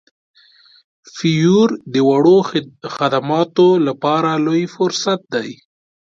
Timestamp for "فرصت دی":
4.75-5.49